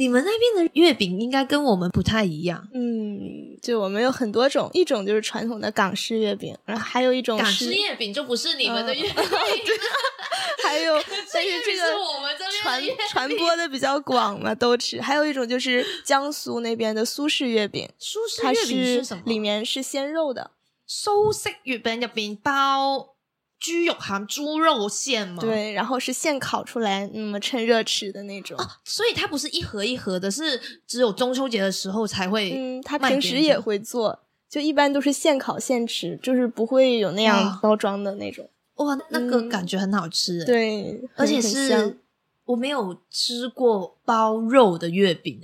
[0.00, 2.66] 你们那边的月饼应该跟我们不太一样。
[2.72, 9.12] 嗯，就我们有很多种，一种就是传统的港式月饼，然后还有一种港是式月饼就不是你们的月饼，
[10.64, 10.94] 还有，
[11.34, 14.98] 但月饼是这个我们这边传传播的比较广嘛，都吃。
[15.02, 19.22] 还有一种就是江苏那边的苏式月饼，它苏式月饼是什么？
[19.26, 20.52] 里面是鲜肉的，
[20.86, 23.16] 苏式月饼入边包
[23.60, 28.58] 豬肉含猪肉馅嘛？，对，然后是现烤出来，那么趁热吃的那种。
[28.84, 32.52] 所以它不是一盒一盒的，是只有中秋节的时候才会。
[32.54, 38.48] 嗯，他平时也会做，就一般都是现烤现吃，就是不会有那样包装的那种。
[38.76, 41.98] 哇，那个嗯感觉很好吃、欸，，对，而且是
[42.46, 45.38] 我没有吃过包肉的月饼。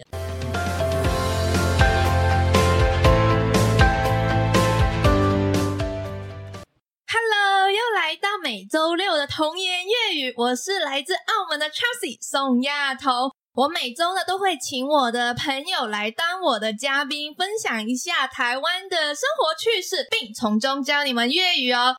[9.36, 13.30] 童言粤语，我是来自澳门的 Chelsea 宋亚彤。
[13.52, 21.96] 我每周呢都会请我的朋友来当我的嘉宾，分享一下台湾的生活趣事，并从中教你们粤语哦。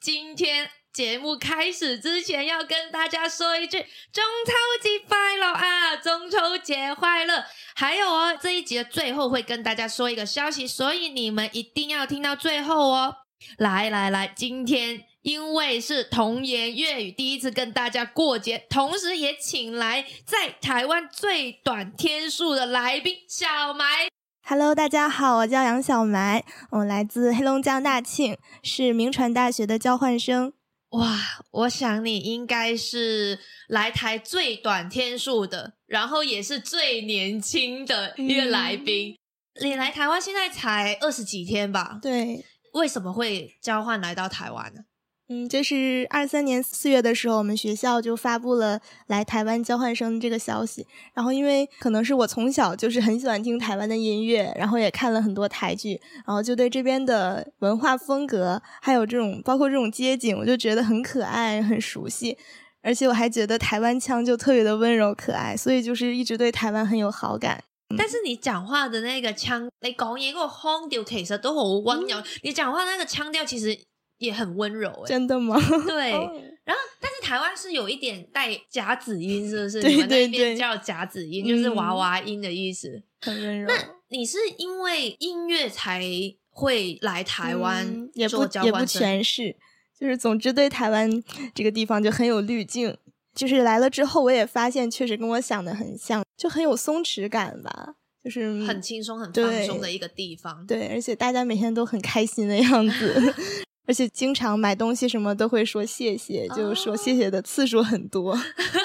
[0.00, 5.96] 今天节目开始之前，要跟大家说一句中秋节快乐啊！
[5.96, 7.44] 中秋节快乐！
[7.74, 13.16] 还有哦，这一集的最后会跟大家说一个消息，所以你们一定要听到最后哦。
[13.58, 24.08] 来来来，今天因为是童言粤语第一次跟大家过节，同时也请来在台湾最短天数的来宾小埋。
[24.42, 30.52] Hello，大家好，我叫杨小埋，我来自黑龙江大庆，是名传大学的交换生。
[30.90, 31.18] 哇，
[31.52, 39.16] 我想你应该是来台最短天数的，然后也是最年轻的一个来宾。
[39.62, 41.98] 你来台湾现在才二十几天吧？
[42.02, 44.82] 对，为什么会交换来到台湾呢？
[45.28, 50.86] 嗯，就是二三年四月的时候，我们学校就发布了来台湾交换生这个消息。
[51.14, 62.36] 然后，因为可能是我从小就是很喜欢听台湾的音乐，然后也看了很多台剧，然后就对这边的文化风格，还有这种包括这种街景，我就觉得很可爱、很熟悉。
[62.82, 67.64] 而且我还觉得台湾腔就特别的温柔可爱，所以就是一直对台湾很有好感。
[67.96, 73.78] 但是你讲话的那个腔，你讲嘢嗰個腔调其实都好温柔，你讲话那个腔调其實
[74.24, 75.06] 也很温柔、欸。
[75.06, 75.56] 真的吗？
[75.86, 76.32] 对， 哦
[76.64, 79.82] 然后但是台湾是有一点带夹子音，是不是？
[79.82, 83.02] 对你们那对对叫夹子音，就是嗯娃娃音的意思。
[83.20, 83.68] 很温柔。
[83.68, 83.74] 那
[84.08, 86.02] 你是因为音乐才
[86.50, 88.84] 会来台湾嗯也不也不？
[88.86, 89.54] 全是，
[89.98, 91.10] 就是总之对台湾
[91.54, 92.96] 这个地方就很有滤镜。
[93.34, 100.64] 就是来了之后，我也发现确实跟我想的很像，就很有松弛感吧，就是很轻松、很放松的一个地方。
[100.66, 103.34] 对，而且大家每天都很开心的样子，
[103.86, 108.38] 而且经常买东西什么都会说谢谢，就说谢谢的次数很多。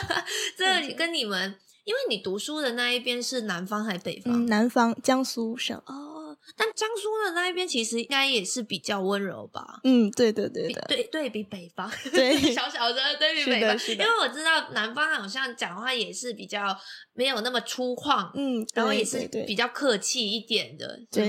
[0.57, 1.55] 这跟你们，
[1.85, 4.33] 因为你读书的那一边是南方还是北方？
[4.33, 6.08] 嗯，南方江苏省，哦，
[6.55, 9.79] 但江苏的那一边其实应该也是比较温柔吧？
[9.83, 16.77] 嗯，对对对比的，对对比北方，对 小小的对比北方，因为我知道南方好像讲话也是比较
[17.13, 20.99] 没有那么粗犷，嗯，然后也是比较客气一点的？
[21.11, 21.27] 对，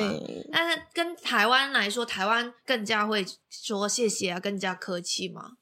[0.52, 5.52] 但是跟台湾来说，台湾更加会说谢谢啊，更加客气嘛。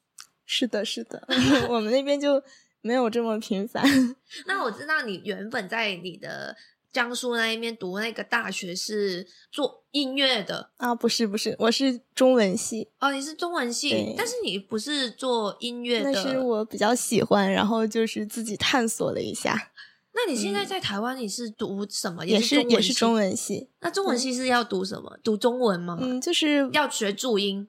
[0.45, 1.27] 是的，是的，
[1.69, 2.41] 我们那边就
[2.81, 3.83] 没有这么频繁。
[4.47, 6.55] 那我知道你原本在你的
[6.91, 16.11] 江苏那一边读那个大学是做音乐的啊，不是不是，我是中文系，哦，你是中文系，但是你不是做音乐的。
[16.11, 19.71] 那是我比较喜欢，然后就是自己探索了一下，
[20.13, 22.25] 那你现在在台湾你是读什么？
[22.25, 23.13] 也是也是中。
[23.13, 25.17] 文系，那中文系是要读什么？
[25.23, 25.97] 读中文吗？
[26.01, 27.67] 嗯，就是要学注音。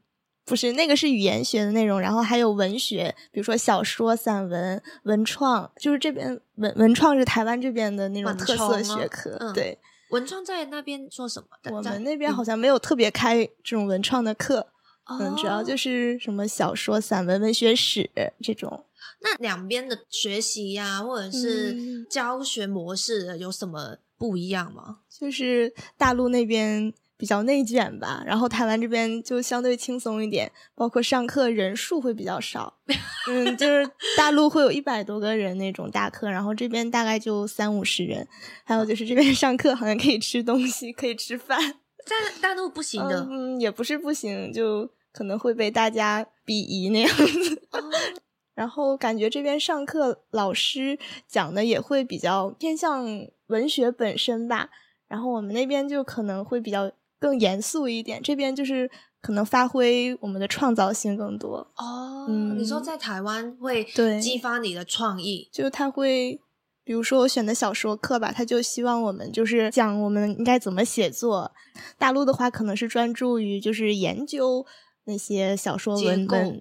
[0.51, 9.79] 不是那个是语言学的内容，然后还有文学，比如说小说、散文、文创，就是这边文文创是台湾这边的那种文特色学科，嗯对。
[10.11, 11.73] 文创在那边做什么的？
[11.73, 14.67] 我们那边好像没有特别开这种文创的课，
[15.09, 18.11] 嗯嗯，主要哦就是什么小说、散文、文学史
[18.43, 18.87] 这种。
[19.23, 24.99] 那两边的学习呀、或者是嗯教学模式有什么不一样吗？
[25.09, 32.79] 就是大陆那边比较内卷吧，然后台湾这边就相对轻松一点，包括上课人数会比较少。
[33.29, 38.27] 嗯，就是大陆会有一百多个人那种大课，然后这边大概就三五十人。
[38.65, 41.61] 还有就是这边上课好像可以吃东西，可以吃饭。
[42.07, 43.27] 在大陆不行的。
[43.31, 47.63] 嗯，也不是不行，就可能会被大家鄙夷那样子。
[47.73, 47.81] 哦
[48.53, 53.07] 然后感觉这边上课老师讲的也会比较偏向
[53.47, 54.69] 文学本身吧，
[55.09, 56.91] 然后我们那边就可能会比较
[57.21, 58.91] 更严肃一点，这边就是
[59.21, 66.41] 可能发挥我们的创造性更多，哦，嗯你说在台湾会对激发你的创意，就是他会。
[66.83, 71.53] 比比如说我选的小说课吧，他就希望我们就是讲我们应该怎么写作。
[71.97, 74.67] 大陆的话，可能是专注于就是研究
[75.05, 76.61] 那些小说文本，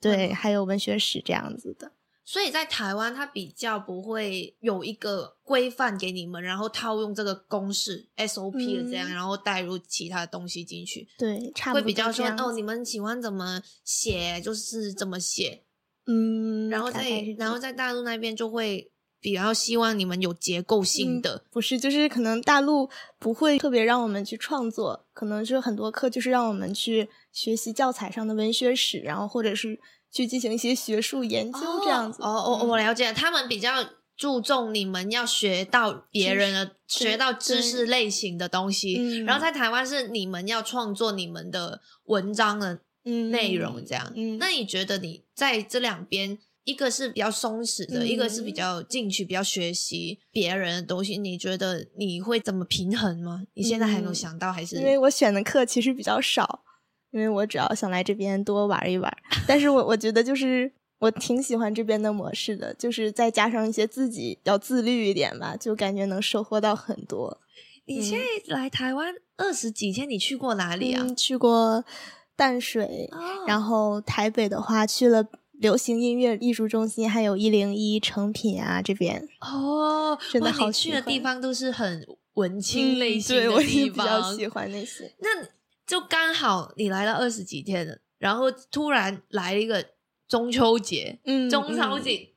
[0.00, 1.90] 对，还有文学史这样子的。
[2.26, 11.06] 所以在台湾，它比较不会有一个规范给你们，然后套用这个公式 SOP 的这样，然后带入其他的东西进去。
[11.18, 15.64] 对，差不多会比较说哦，你们喜欢怎么写就是怎么写，
[16.06, 22.88] 嗯，然后在然后在大陆那边就会比较希望你们有结构性的，不是，就是可能大陆
[23.18, 29.78] 不会特别让我们去创作，可能是很多课就是让我们去学习教材上的文学史，然后或者是。
[30.14, 33.84] 去进行一些学术研究这样子哦，我我了解，他们比较
[34.16, 44.12] 注重你们要学到别人的学到知识类型的东西，然后在台湾是你们要创作你们的文章的内容这样。
[44.38, 53.42] 那你觉得你在这两边，一个是比较松弛的，一个是比较进去比较学习别人的东西，你觉得你会怎么平衡吗？
[53.54, 56.62] 你现在还没有想到，还是因为我选的课其实比较少。
[57.14, 59.16] 因为我主要想来这边多玩一玩，
[59.46, 67.40] 但是我我觉得就是我挺喜欢这边的模式的，就是再加上一些自己要自律一点吧，就感觉能收获到很多。
[67.86, 71.06] 你现在来台湾二十几天，你去过哪里啊？
[71.16, 71.84] 去过
[72.34, 73.08] 淡水，
[73.46, 79.28] 然后台北的话去了流行音乐艺术中心，还有一零一成品啊这边。
[79.40, 85.14] 哦，真的好去的地方都是很文青类型的地方，比较喜欢那些。
[85.20, 85.46] 那。
[85.86, 89.84] 就刚好你来了二十几天了，然后突然来了一个
[90.26, 92.30] 中秋节，嗯，中秋节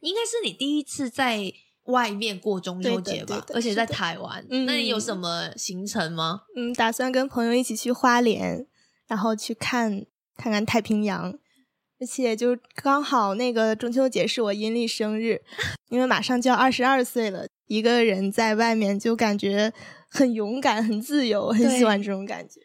[0.00, 1.52] 应该是你第一次在
[1.84, 3.44] 外面过中秋节吧？
[3.54, 6.42] 而且在台湾，那你有什么行程吗？
[6.54, 8.66] 嗯，打算跟朋友一起去花莲，
[9.06, 10.04] 然后去看
[10.36, 11.32] 看看太平洋，
[11.98, 15.40] 而且就刚好那个中秋节是我阴历生日，
[15.88, 19.72] 因为马上就要二十二岁了，一个人在外面就感觉
[20.10, 22.60] 很勇敢、很自由，很喜欢这种感觉。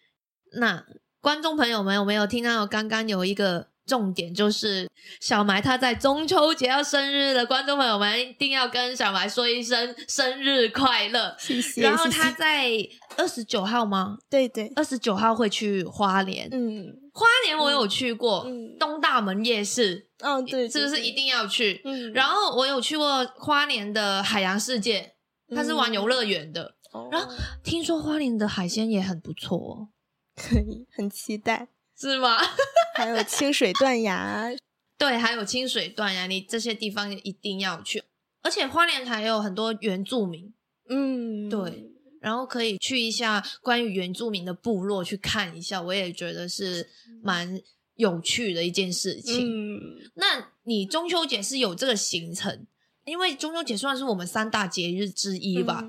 [0.58, 0.84] 那
[1.22, 2.66] 观众朋友们有没有听到？
[2.66, 4.90] 刚刚有一个重点，就是
[5.20, 11.36] 小埋他在中秋节要生日的观众朋友们，一定要跟小埋说一声生日快乐。
[11.40, 11.82] 谢谢。
[11.82, 12.72] 然后他在
[13.18, 14.18] 二十九号吗？
[14.30, 16.50] 对对，二十九号会去花莲。
[16.52, 18.46] 嗯，花莲我有去过，
[18.80, 20.08] 东大门夜市。
[20.20, 21.82] 嗯，对，是不是一定要去？
[21.86, 22.12] 嗯。
[22.14, 25.14] 然后我有去过花莲的海洋世界，
[25.56, 26.76] 它是玩游乐园的。
[27.12, 27.32] 然后
[27.64, 29.90] 听说花莲的海鲜也很不错。
[30.38, 31.68] 可以，很期待，
[32.00, 32.38] 是吗？
[32.96, 34.56] 还有清水断崖，
[34.98, 38.04] 对，还有清水断崖，你这些地方一定要去。
[38.44, 40.54] 而且花莲还有很多原住民，
[40.90, 41.92] 嗯，对，
[42.22, 46.88] 然后可以去一下关于原住民的部落去看一下，我也觉得是
[47.22, 47.60] 蛮
[47.96, 49.46] 有趣的一件事情。
[49.46, 49.80] 嗯，
[50.16, 52.68] 那你中秋节是有这个行程？
[53.06, 55.88] 因为中秋节算是我们三大节日之一吧。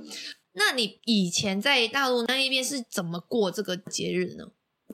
[0.59, 4.45] 那你以前在大陆那一边是怎么过这个节日呢？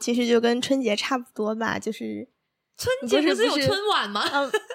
[0.01, 2.29] 其实就跟春节差不多吧，就是
[2.77, 4.23] 春节不是有春晚吗？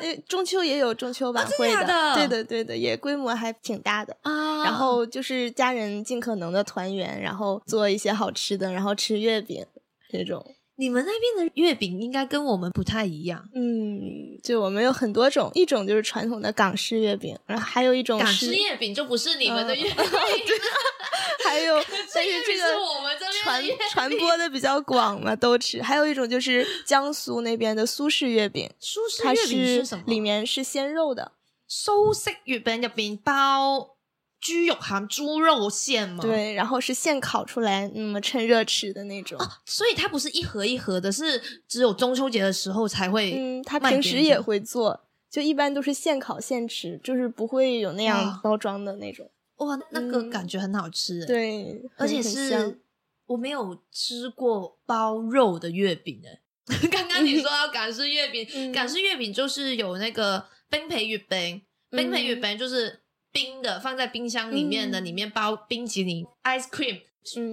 [0.01, 4.63] 嗯，中秋也有中秋晚会的，对的对的，也规模还挺大的啊。
[4.63, 9.65] 然后就是家人尽可能的团圆，然后做一些好吃的，然后吃月饼
[10.09, 10.55] 这种。
[10.79, 19.93] 你们那边的月饼应该跟我们不太一样，嗯，就我们有很多种，一种就是传统的港式月饼，然后还有一种港式月饼就不是你们的月饼，
[21.43, 21.75] 还有
[22.15, 25.81] 但是这个我们这边传传播的比较广嘛，都吃。
[25.81, 30.03] 还有一种就是江苏那边的苏式月饼，苏式月饼是什么？
[30.07, 31.33] 里面是鲜肉的，
[31.67, 33.97] 苏式月饼入边包。
[34.39, 36.21] 猪肉含猪肉馅吗？
[36.21, 39.37] 对，然后是现烤出来，那么趁热吃的那种。
[39.65, 43.33] 所以它不是一盒一盒的，是只有中秋节的时候才会。
[43.35, 49.29] 嗯，他平时也会做，就一般都是现烤现吃，就是不会有那样包装的那种。
[49.57, 51.25] 哇，那个感觉很好吃。
[51.25, 52.79] 对，而且是
[53.25, 56.39] 我没有吃过包肉的月饼诶。
[56.89, 63.01] 刚刚你说要港式月饼，港式月饼就是有那个冰皮月饼，冰皮月饼就是。
[63.31, 67.01] 冰的放在冰箱里面的，里面包冰淇淋 ice cream，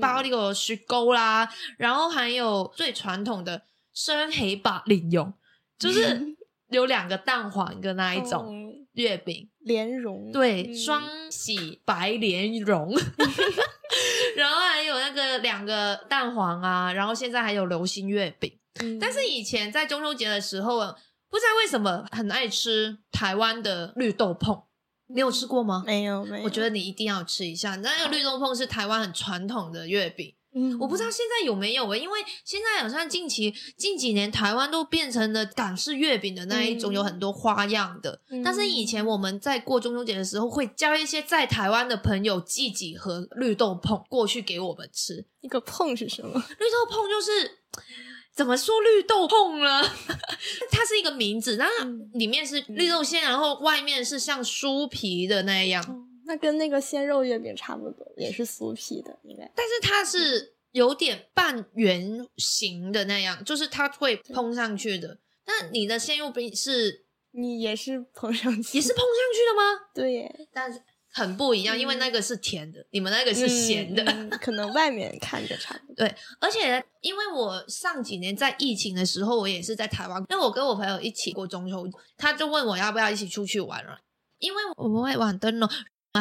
[0.01, 5.33] 包那个雪糕啦，然后还有最传统的生黑白莲蓉，
[5.79, 6.37] 就是
[6.71, 12.93] 有两个蛋黄的那一种月饼，莲蓉对，双喜白莲蓉，
[14.37, 18.59] 然后还有那个两个蛋黄啊，然后现在还有流心月饼，
[19.01, 20.79] 但是以前在中秋节的时候，
[21.29, 24.66] 不知道为什么很爱吃台湾的绿豆椪。
[25.09, 25.83] 你有吃过吗？
[25.87, 26.45] 没有，没有。
[26.45, 27.77] 我觉得你一定要吃一下。
[27.77, 38.21] 那个绿豆椪是台湾很传统的月饼，嗯我不知道现在有没有诶、因为现在好像近期近几年台湾都变成了港式月饼的那一种，嗯有很多花样的。
[38.31, 45.25] 嗯但是以前我们在过中秋节的时候，会叫一些在台湾的朋友寄几盒绿豆椪过去给我们吃。
[45.41, 46.33] 一个碰是什么？
[46.33, 47.59] 绿豆椪就是
[48.37, 49.83] 怎么说绿豆椪呢？
[50.71, 59.51] 它是一个名字，然后嗯里面是绿豆馅，然后外面是像酥皮的那样，哦那跟那个鲜肉月饼差不多，也是酥皮的，应该。
[59.55, 65.19] 但是它是有点半圆形的那样，就是它会碰上去的。
[65.47, 69.89] 那你的鲜肉饼是你也是碰上去，也是碰上去的吗？
[69.95, 70.83] 对耶，但是
[71.17, 74.03] 很不一样，嗯因为那个是甜的，你们那个是咸的。
[74.05, 76.07] 嗯嗯可能外面看着差不多。
[76.39, 83.99] 而且，因为我上几年在疫情的时候，我也是在台湾，因为我跟我朋友一起过中秋，他就问我要不要一起出去玩了，
[84.39, 85.69] 因为我们会玩灯笼，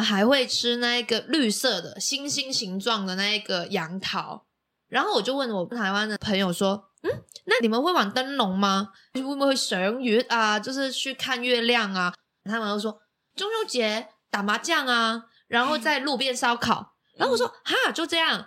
[0.02, 4.46] 还会吃那个绿色的星星形状的那个杨桃。
[4.88, 7.10] 然后我就问我台湾的朋友说：“嗯，
[7.44, 8.92] 那你们会玩灯笼吗？
[9.12, 10.58] 会不会赏月啊？
[10.58, 12.92] 就是去看月亮啊？”他们都说
[13.34, 16.94] 中秋节打麻将啊，然后在路边烧烤。
[17.16, 18.46] 然后我说：“哈，就这样。”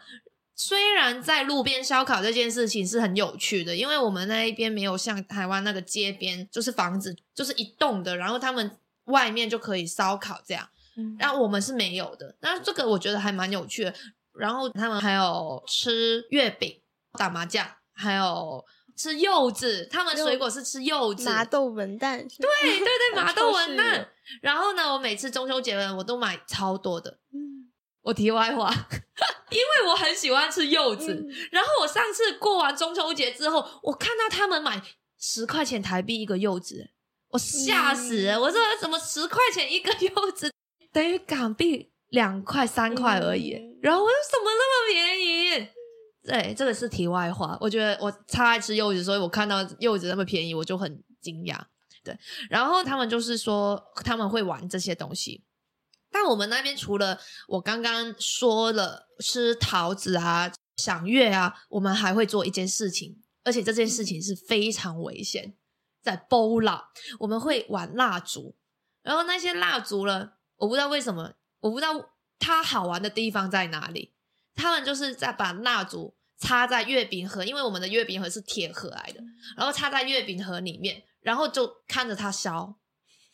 [0.61, 10.67] 虽然在路边烧烤这件事情是很有趣的，因为我们那一边没有像台湾那个街边，就是房子就是一栋的，然后他们外面就可以烧烤这样。
[10.97, 13.93] 嗯然后我们是没有的，那这个我觉得还蛮有趣的。
[14.33, 16.81] 然后他们还有吃月饼、
[17.13, 18.65] 打麻将，还有
[18.99, 24.05] 吃柚子，他们水果是吃柚子，麻豆文旦，对对对对， 麻豆文旦。
[24.41, 27.19] 然后呢，我每次中秋节呢，我都买超多的。
[27.33, 27.47] 嗯
[28.01, 28.69] 我题外话，
[29.51, 34.81] 因为我很喜欢吃柚子，嗯然后我上次过完中秋节之后，我看到他们买
[35.17, 36.89] 十块钱台币一个柚子，
[37.29, 38.33] 我吓死了！
[38.35, 40.51] 嗯我说怎么十块钱一个柚子
[40.91, 43.53] 等于港币两块三块而已？
[43.55, 45.67] 嗯然后我说怎么那么便宜？
[46.23, 47.57] 对，这个是题外话。
[47.61, 51.59] 我觉得我超爱吃柚子，所以我看到柚子那么便宜，我就很惊讶。
[52.03, 52.17] 对，
[52.49, 55.43] 然后他们就是说他们会玩这些东西，
[56.09, 65.55] 但我们那边除了我刚刚说了吃桃子啊、赏月啊，我们还会做一件事情，而且这件事情是非常危险，
[66.01, 68.55] 在包蜡，我们会玩蜡烛，
[69.03, 74.13] 然后那些蜡烛呢，我不知道为什么，我不知道它好玩的地方在哪里，
[74.59, 79.21] 他们就是在把蜡烛插在月饼盒，因为我们的月饼盒是铁盒来的，
[79.55, 82.75] 然后插在月饼盒里面，然后就看着它烧，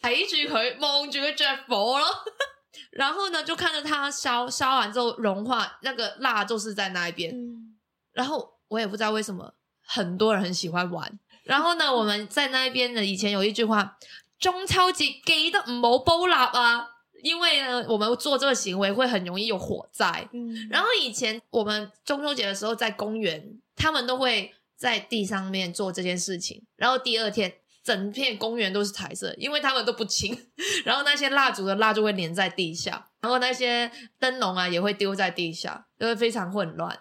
[0.02, 2.08] 睇住佢，望住佢着火咯。
[2.92, 7.34] 然后呢，就看着它烧，烧完之后融化，那个蜡就是在那一边。
[7.34, 7.76] 嗯
[8.14, 9.54] 然后我也不知道为什么
[9.86, 11.20] 很多人很喜欢玩。
[11.44, 13.98] 然后呢，我们在那边呢，以前有一句话：
[14.40, 16.88] 中秋節記得唔好煲蠟啊，
[17.26, 20.30] 因为呢，我们做这个行为会很容易有火灾。
[20.32, 26.62] 嗯，然后以前我们中秋节的时候在公园，他们都会在地上面做这件事情。
[26.76, 27.52] 然后第二天，
[27.84, 30.38] 整片公园都是彩色，因为他们都不清。
[30.86, 37.00] 然后那些蜡烛的蜡就会粘在地下，然后那些灯笼啊也会丢在地下，就会非常混乱。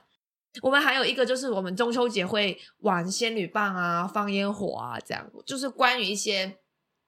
[0.62, 6.56] 我们还有一个就是我们中秋节会玩仙女棒啊、放烟火啊，这样就是关于一些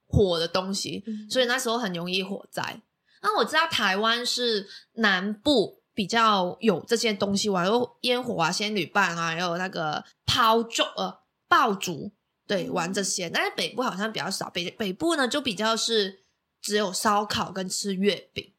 [0.07, 1.03] 火的东西。
[1.07, 2.83] 嗯所以那时候很容易火灾。
[3.27, 11.19] 那我知道台湾是南部比较有这些东西玩，有烟火啊、仙女棒啊，还有那个抛竹呃
[11.49, 12.13] 爆竹，
[12.47, 13.29] 对，嗯玩这些。
[13.29, 16.21] 但是北部好像比较少，北北部呢就比较是
[16.63, 18.55] 只有烧烤跟吃月饼。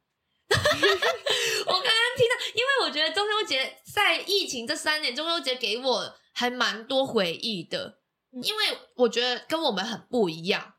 [0.50, 8.00] 我刚刚听到，因为我觉得中秋节在疫情这三年，中秋节给我还蛮多回忆的，
[8.34, 10.74] 嗯因为我觉得跟我们很不一样，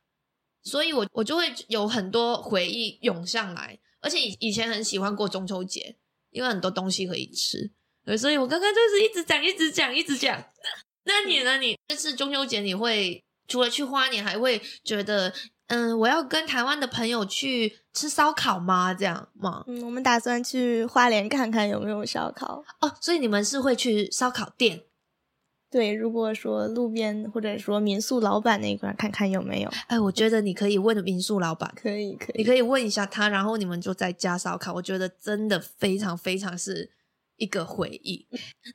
[0.62, 5.96] 所以我我就会有很多回忆涌上来，而且以以前很喜欢过中秋节，
[6.30, 7.70] 因为很多东西可以吃，
[8.04, 10.44] 对所以我刚刚就是一直讲，一直讲，一直讲。
[11.04, 11.58] 那你呢？
[11.58, 15.32] 你这次中秋节你会除了去花莲，还会觉得
[15.68, 18.92] 嗯，我要跟台湾的朋友去吃烧烤吗？
[18.92, 19.64] 这样吗？
[19.66, 22.62] 嗯，我们打算去花莲看看有没有烧烤。
[22.80, 24.82] 哦，所以你们是会去烧烤店？
[25.70, 34.72] 对，如果说路边或者说民宿老板那一块看看有没有，哎，我觉得你可以问民宿老板，可以可以，你可以问一下他，然后你们就在家烧烤。
[34.72, 36.90] 我觉得真的非常非常是
[37.36, 38.26] 一个回忆。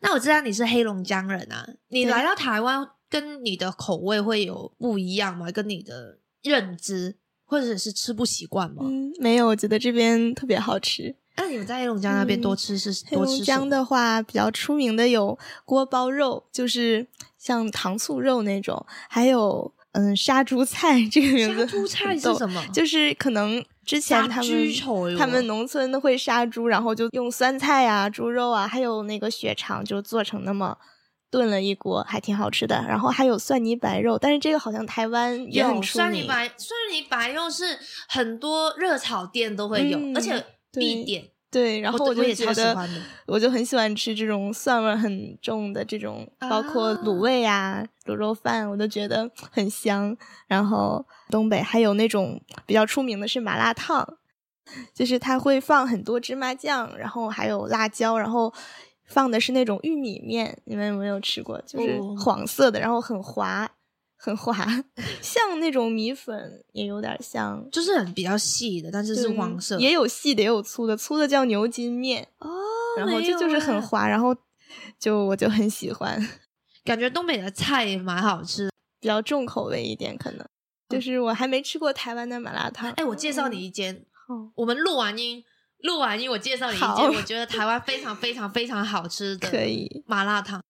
[0.02, 5.52] 那我知道你是黑龙江人啊，你来到台湾跟你的口味会有不一样吗？
[5.52, 8.84] 跟你的认知或者是吃不习惯吗？
[8.86, 11.16] 嗯，没有，我觉得这边特别好吃。
[11.36, 13.44] 那你们在黑龙江那边嗯多吃是黑龙？
[13.44, 22.64] 江的话，比较出名的有锅包肉，就是像糖醋肉那种，还有嗯杀猪菜这个名字，杀猪菜是什么？
[22.72, 30.78] 就是可能之前他们他们农村会杀猪，然后就用酸菜啊、猪肉啊，还有那个血肠，就做成那么
[31.32, 32.86] 炖了一锅，还挺好吃的。
[32.88, 36.06] 然后还有蒜泥白肉，但是这个好像台湾也很出名。
[36.06, 41.30] 蒜泥白蒜泥白肉是很多热炒店都会有，而且必点。
[41.52, 42.76] 对，然后我就觉得，
[43.28, 50.18] 我就很喜欢吃这种蒜味很重的这种，包括卤味啊、卤肉饭，我都觉得很香。
[50.48, 54.18] 然后东北还有那种比较出名的是麻辣烫，
[54.96, 58.52] 就是它会放很多芝麻酱，然后还有辣椒，然后
[59.06, 61.62] 放的是那种玉米面，你们有没有吃过？
[61.68, 63.70] 就是黄色的，然后很滑。
[64.16, 64.66] 很滑，
[65.22, 72.50] 像那种米粉，也有点像，就是很比较细的，但是是黄色，也有细的，也有粗的，粗的叫牛筋面哦，
[72.98, 74.34] 然后这就是很滑，然后
[74.98, 76.18] 就我就很喜欢，
[76.86, 78.70] 感觉东北的菜也蛮好吃，
[79.02, 80.48] 比较重口味一点，可能
[80.88, 82.90] 就是我还没吃过台湾的麻辣烫。
[82.92, 84.06] 哎，我介绍你一间，
[84.56, 85.44] 我们录完音，
[85.80, 90.64] 录完音，我介绍你一间，我觉得台湾非常非常非常好吃的，可以麻辣烫，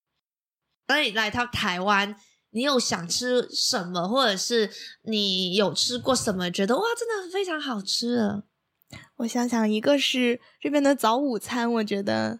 [0.87, 2.15] 等你来到台湾。
[2.53, 4.69] 你有想吃什么，或者是
[5.03, 8.43] 你有吃过什么，觉得哇，真的非常好吃？
[9.17, 12.39] 我想想，一个是这边的早午餐，我觉得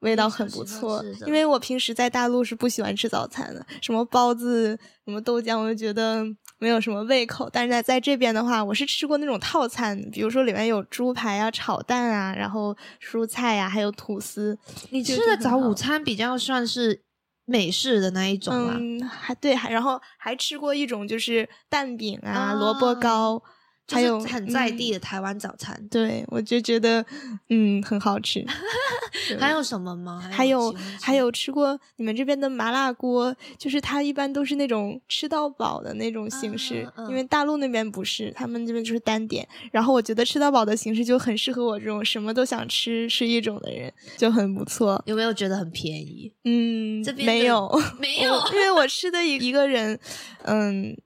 [0.00, 1.04] 味道很不错。
[1.26, 6.24] 因为我平时在大陆是不喜欢吃早餐的，什么包子、什么豆浆，我就觉得
[6.58, 7.50] 没有什么胃口。
[7.52, 14.58] 但是在在这边的话，我是吃过那种套餐，比如说里面有猪排啊、炒蛋啊，然后蔬菜呀，还有吐司。
[14.88, 17.02] 你吃的早午餐比较算是。
[17.50, 18.78] 美式的那一种啊，
[19.10, 23.42] 还对，还然后还吃过一种就是蛋饼啊，萝卜糕。
[23.90, 27.04] 还有很在地的台湾早餐，对我就觉得
[27.48, 28.44] 嗯很好吃。
[29.38, 30.20] 还有什么吗？
[30.32, 39.46] 还有还有吃过你们这边的麻辣锅，就是它一般都是那种吃到饱的那种形式，因为大陆那边不是，他们这边就是单点。
[39.70, 45.00] 然后我觉得吃到饱的形式就很适合我这种什么都想吃吃一种的人，就很不错。
[45.06, 46.32] 有没有觉得很便宜？
[46.44, 49.98] 嗯，这边没有没有，因为我吃的一一个人，
[50.44, 50.96] 嗯。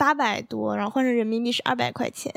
[0.00, 2.32] 八百多，然后换成人民币是二百块钱，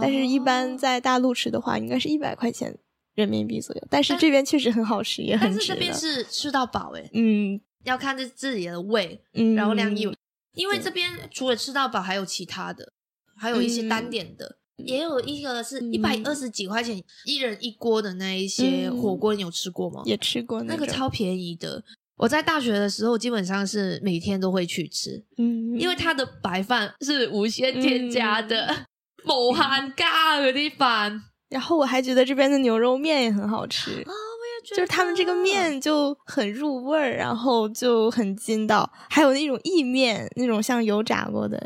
[0.00, 2.74] 但是一般在大陆吃的话，应该是一百块钱
[3.14, 3.86] 人民币左右。
[3.90, 5.58] 但是这边确实很好吃，也很值。
[5.58, 9.20] 但是这边是吃到饱哎，嗯，要看这自己的胃，
[9.54, 10.10] 然后量有，
[10.54, 12.94] 因为这边除了吃到饱，还有其他的，
[13.36, 20.00] 还有一些单点的，也有一个是一百二十几块钱一人一锅的那一些火锅，你有吃过吗？
[20.06, 21.84] 也吃过，那个超便宜的。
[22.16, 28.86] 我在大学的时候，基本上是每天都会去吃，嗯，因为它的白饭是无限添加的，
[29.24, 31.22] 某含咖的地方。
[31.48, 38.90] 然后我还觉得这边的牛肉面也很好吃啊，我也觉得，就是他们这个面就很入味儿，然后就很筋道。
[39.10, 41.58] 还有那种意面，那种像油炸过的，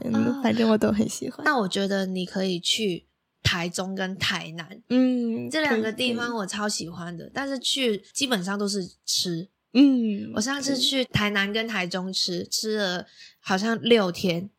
[0.43, 1.43] 反正我都很喜欢。
[1.45, 3.07] 那我觉得你可以去
[3.43, 9.49] 台中跟台南，嗯，这两个地方我超喜欢的，但是去基本上都是吃。
[9.73, 13.07] 嗯，我上次去台南跟台中吃，吃了
[13.39, 14.51] 好像六天，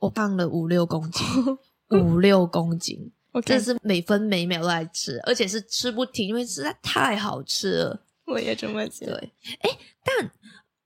[0.00, 1.26] 我胖了五六公斤，
[1.98, 8.04] 五六公斤， 我真是每分每秒都在吃，而且是吃不停，因为实在太好吃了。
[8.26, 9.18] 我也这么觉得。
[9.18, 10.30] 对，哎，但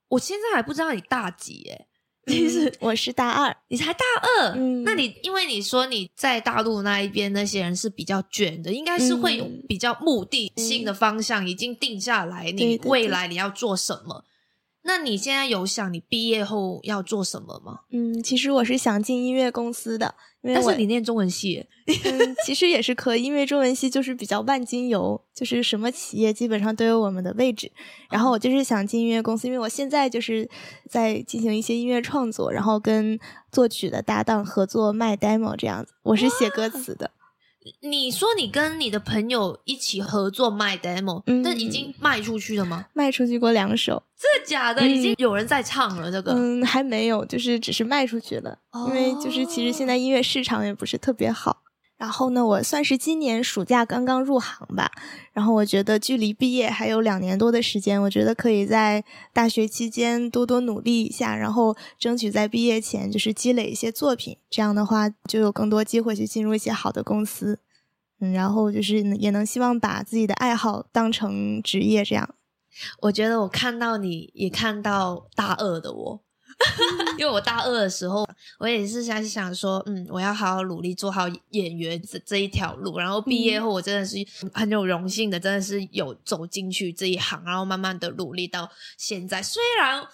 [0.08, 1.86] 我现在还不知道你大几哎。
[2.26, 4.54] 其实我是大二，你才大二，
[4.84, 14.24] 那你因为你说你在大陆那一边那些人是比较卷的，应该是会有比较目的性的方向已经定下来，你未来你要做什么？
[14.84, 17.80] 那你现在有想你毕业后要做什么吗？
[17.92, 20.14] 嗯，其实我是想进音乐公司的。
[20.42, 27.70] 但是你念中文系， 嗯，其实也是可以，因为中文系就是比较万金油，就是什么企业基本上都有我们的位置。
[28.10, 30.48] 然后我就是想进音乐公司，因为我现在就是
[30.88, 33.18] 在进行一些音乐创作，然后跟
[33.52, 35.92] 作曲的搭档合作卖 demo 这样子。
[36.02, 37.12] 我是写歌词的。
[37.80, 42.86] 你说你跟你的朋友一起合作卖 demo，但已经卖出去了吗？
[42.92, 44.86] 卖出去过两首，真的假的？
[44.86, 51.62] 已经有人在唱了，这个嗯还没有，就是只是卖出去了，因为就是其实现在音乐市场也不是特别好。
[52.02, 54.90] 然后呢，我算是今年暑假刚刚入行吧。
[55.32, 64.36] 然后我觉得距离毕业还有两年多的时间，我觉得可以在大学期间多多努力一下，然后争取在毕业前就是积累一些作品。
[64.50, 67.60] 这样的话，就有更多机会去进入一些好的公司。
[68.18, 72.04] 嗯，然后就是也能希望把自己的爱好当成职业。
[72.04, 72.34] 这样，
[73.02, 76.20] 我觉得我看到你也看到大二的我。
[77.18, 78.26] 因为我大二的时候，
[78.58, 82.98] 我也是想想说，嗯，我要好好努力做好演员这这一条路。
[82.98, 84.16] 然后毕业后，我真的是
[84.52, 89.42] 很有荣幸的，真的是有走进去这一行，然后慢慢的努力到现在。
[89.42, 90.06] 虽然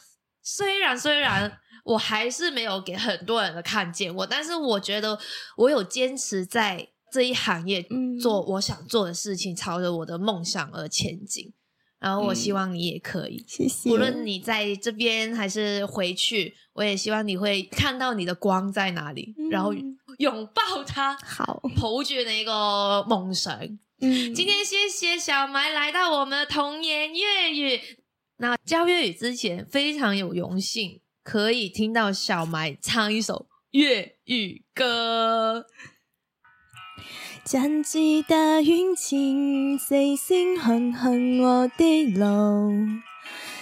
[0.43, 5.19] 虽然虽然我还是没有给很多人的看见我，但是我觉得
[5.57, 11.53] 我有坚持在这一行业嗯做我想做的事情，朝着我的梦想而前进。
[12.01, 13.91] 然后我希望你也可以，谢谢。
[13.91, 23.57] 无论你在这边还是回去，我也希望你会看到你的光在哪里，然后嗯拥抱它， 好，抱住那个梦想。
[24.01, 27.81] 嗯，今天谢谢小埋来到我们的童言粤语。
[28.37, 35.67] 那教粤语之前，非常有荣幸可以听到小埋唱一首粤语歌。
[37.51, 37.93] ចាំ知
[38.29, 42.21] 大遠前，四星行行我的路，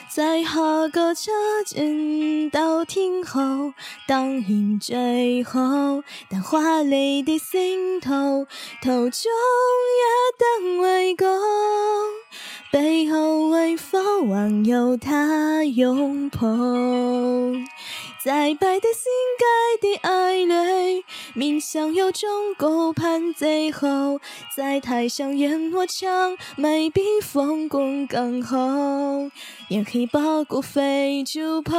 [0.08, 1.30] 在下個車
[1.64, 3.74] 站到天后，
[4.08, 6.02] 当然最好。
[6.28, 8.46] 但华丽的星途，
[8.82, 9.30] 途中
[10.00, 10.02] 也
[10.36, 11.28] 得畏高，
[12.72, 16.48] 背後為否还有他拥抱？
[18.26, 19.04] 在白的星
[19.38, 19.46] 街
[19.88, 23.32] 的爱侣，明相友终勾盼。
[23.32, 24.20] 最后
[24.56, 28.58] 在台上演，我唱未比风功更好。
[29.68, 31.72] 扬起包袱，飞就跑。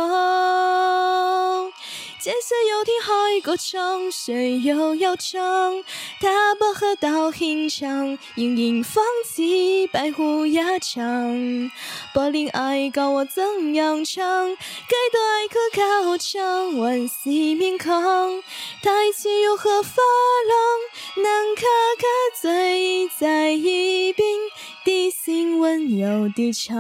[2.28, 5.82] 假設有天開個唱，谁又要唱？
[6.20, 11.72] 他不喝到現場，仍然放棄白虎也唱。
[12.14, 15.58] 柏林愛教我怎样唱，几多爱可
[16.04, 18.42] 靠唱，萬喜面孔，
[18.84, 20.02] 台前又何發
[20.50, 21.62] 廊，能卡
[21.98, 24.28] 卡醉在一边，
[24.88, 26.78] 的心温柔地唱。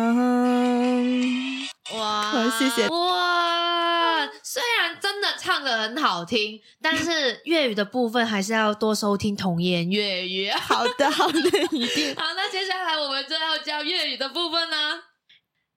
[1.94, 4.30] 哇好謝謝哇！
[4.42, 10.50] 虽然真的唱的很好听，但是粤语的部分还是要多收听童言粤语。
[10.56, 11.40] 好的，好的，
[11.72, 12.16] 一定。
[12.16, 15.04] 好，那接下来我们就要教粤语的部分呢。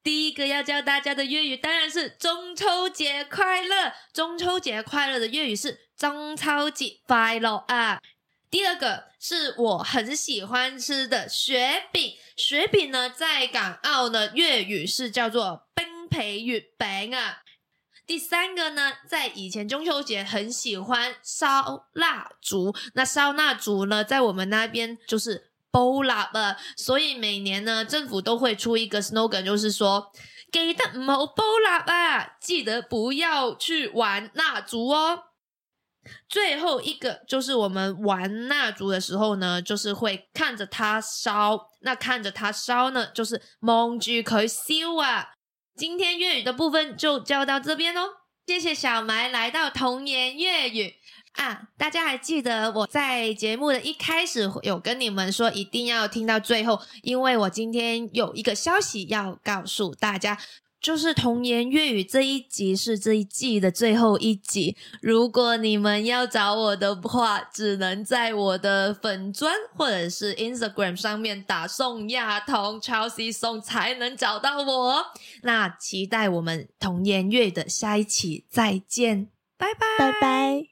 [0.05, 3.93] 第一个要教大家的粤语当然是中秋节快乐。
[4.14, 8.01] 中秋节快乐的粤语是中秋节快乐啊。
[8.51, 17.43] 第二个是我很喜欢吃的雪饼，雪饼呢在港澳呢粤语是叫做冰皮月饼啊。
[18.07, 30.13] 第三个呢，在以前中秋节很喜歡燒蠟燭，那燒蠟燭呢，在我們那邊就是煲蠟啊，所以每年呢，政府都會出一個 slogan，就是說
[30.51, 35.27] 記得唔好煲蠟啊，記得不要去玩蠟燭哦。
[36.29, 45.29] 最後一個就是我們玩蠟燭的時候呢，就是會看着它燒，那看着它燒呢，就是望住佢燒啊。
[45.77, 48.09] 今天粤语的部分就教到这边哦，
[48.47, 50.95] 谢谢小埋来到童言粤语
[51.35, 51.69] 啊！
[51.77, 60.39] 大家还记得我在节目的一开始有跟你们说一定要听到最后，因为我今天有一个消息要告诉大家。
[60.81, 64.77] 就是童言粤语这一集是这一季的最后一集。
[65.03, 75.05] 如果你们要找我的话，只能在我的粉砖或者是 Instagram 上面打宋亚彤 Chelsea 宋才能找到我。
[75.43, 80.70] 那期待我们童言粤语的下一期再见，拜拜，拜拜。